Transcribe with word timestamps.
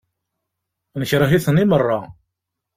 Nekṛeh-iten 0.99 1.61
i 1.63 1.65
meṛṛa. 1.65 1.99